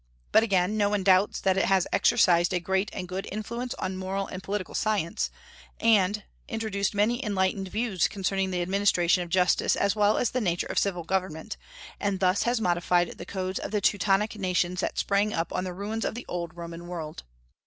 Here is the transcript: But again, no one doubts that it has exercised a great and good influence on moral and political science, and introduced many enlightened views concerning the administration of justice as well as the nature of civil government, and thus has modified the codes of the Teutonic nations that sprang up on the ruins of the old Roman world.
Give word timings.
But 0.31 0.41
again, 0.41 0.77
no 0.77 0.89
one 0.89 1.03
doubts 1.03 1.39
that 1.41 1.57
it 1.57 1.65
has 1.65 1.85
exercised 1.93 2.53
a 2.55 2.59
great 2.59 2.89
and 2.91 3.07
good 3.07 3.27
influence 3.31 3.75
on 3.75 3.97
moral 3.97 4.25
and 4.25 4.41
political 4.41 4.73
science, 4.73 5.29
and 5.79 6.23
introduced 6.47 6.95
many 6.95 7.23
enlightened 7.23 7.67
views 7.67 8.07
concerning 8.07 8.49
the 8.49 8.63
administration 8.63 9.21
of 9.21 9.29
justice 9.29 9.75
as 9.75 9.95
well 9.95 10.17
as 10.17 10.31
the 10.31 10.41
nature 10.41 10.65
of 10.65 10.79
civil 10.79 11.03
government, 11.03 11.55
and 11.99 12.19
thus 12.19 12.41
has 12.49 12.59
modified 12.59 13.19
the 13.19 13.27
codes 13.27 13.59
of 13.59 13.69
the 13.69 13.79
Teutonic 13.79 14.35
nations 14.39 14.79
that 14.79 14.97
sprang 14.97 15.33
up 15.33 15.53
on 15.53 15.65
the 15.65 15.71
ruins 15.73 16.03
of 16.03 16.15
the 16.15 16.25
old 16.27 16.57
Roman 16.57 16.87
world. 16.87 17.21